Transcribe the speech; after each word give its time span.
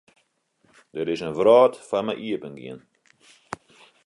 Der 0.95 1.07
is 1.13 1.21
in 1.27 1.35
wrâld 1.39 1.73
foar 1.87 2.05
my 2.05 2.15
iepengien. 2.27 2.79